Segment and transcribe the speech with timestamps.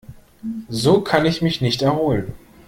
[0.71, 2.33] So kann ich mich nicht erholen.